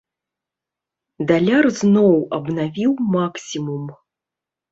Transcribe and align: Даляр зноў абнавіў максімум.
Даляр 1.31 1.65
зноў 1.81 2.15
абнавіў 2.37 2.91
максімум. 3.17 3.83